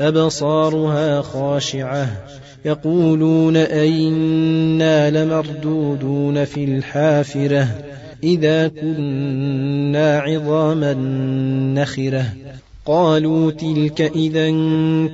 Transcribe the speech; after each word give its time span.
أبصارها 0.00 1.22
خاشعة. 1.22 2.08
يقولون 2.64 3.56
أئنا 3.56 5.10
لمردودون 5.10 6.44
في 6.44 6.64
الحافرة. 6.64 7.68
إذا 8.24 8.68
كنا 8.68 10.18
عظاما 10.18 10.94
نخرة. 11.74 12.24
قالوا 12.86 13.50
تلك 13.50 14.00
إذا 14.00 14.50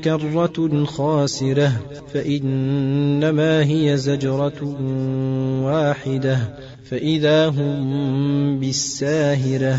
كرة 0.04 0.84
خاسرة. 0.84 1.72
فإنما 2.14 3.64
هي 3.64 3.96
زجرة 3.96 4.76
واحدة. 5.64 6.38
فإذا 6.90 7.48
هم 7.48 8.60
بالساهرة. 8.60 9.78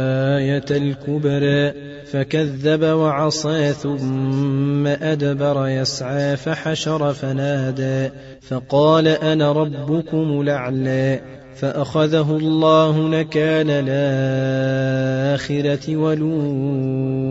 الآية 0.37 0.65
الكبرى 0.71 1.73
فكذب 2.05 2.83
وعصى 2.83 3.73
ثم 3.73 4.87
أدبر 4.87 5.67
يسعى 5.67 6.37
فحشر 6.37 7.13
فنادى 7.13 8.09
فقال 8.41 9.07
أنا 9.07 9.51
ربكم 9.51 10.41
الاعلى 10.41 11.19
فأخذه 11.55 12.37
الله 12.37 13.07
نكال 13.07 13.67
الآخرة 15.29 15.95
ولولا 15.95 17.29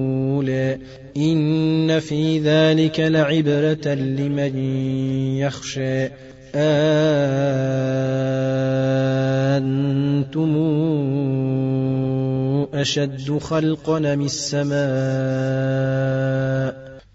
إن 1.17 2.01
في 2.01 2.39
ذلك 2.39 3.01
لعبرة 3.01 3.95
لمن 3.95 4.57
يخشى. 5.39 6.09
أنتم 6.55 8.00
أشد 12.75 13.39
خلقا 13.39 13.99
من 13.99 14.25
السماء؟ 14.25 14.81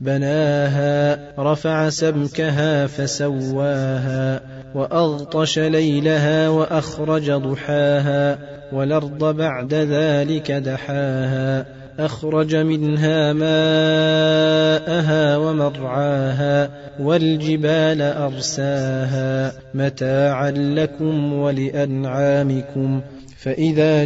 بناها 0.02 1.20
رفع 1.39 1.89
سمكها 1.89 2.88
فسواها 2.88 4.42
وأغطش 4.76 5.59
ليلها 5.59 6.50
وأخرج 6.50 7.31
ضحاها 7.31 8.38
والأرض 8.73 9.36
بعد 9.36 9.73
ذلك 9.73 10.52
دحاها 10.52 11.66
أخرج 12.00 12.56
منها 12.56 13.33
ماءها 13.33 13.58
ومرعاها 15.37 16.70
والجبال 16.99 18.02
أرساها. 18.02 19.52
متاعا 19.73 20.52
لكم 20.52 21.33
ولأنعامكم 21.33 23.02
فإذا 23.37 24.05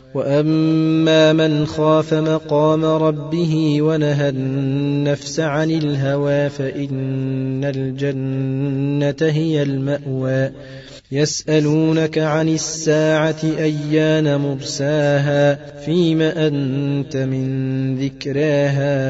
واما 0.13 1.33
من 1.33 1.65
خاف 1.65 2.13
مقام 2.13 2.85
ربه 2.85 3.81
ونهى 3.81 4.29
النفس 4.29 5.39
عن 5.39 5.71
الهوى 5.71 6.49
فان 6.49 7.65
الجنه 7.65 9.29
هي 9.31 9.63
الماوى 9.63 10.51
يسألونك 11.11 12.17
عن 12.17 12.49
الساعة 12.49 13.39
أيان 13.43 14.35
مرساها 14.39 15.59
فيم 15.85 16.21
أنت 16.21 17.17
من 17.17 17.95
ذكراها 17.95 19.01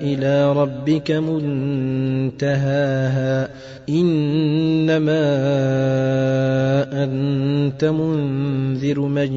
إلى 0.00 0.52
ربك 0.52 1.10
منتهاها 1.10 2.60
إنما 3.88 5.22
أنت 7.04 7.84
منذر 7.84 9.00
من 9.00 9.32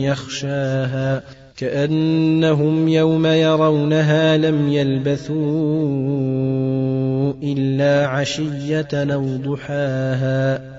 يخشاها 0.00 1.22
كأنهم 1.56 2.88
يوم 2.88 3.26
يرونها 3.26 4.36
لم 4.36 4.68
يلبثوا 4.68 6.55
إلا 7.42 8.06
عشية 8.06 8.88
أو 8.94 9.36
ضحاها 9.36 10.76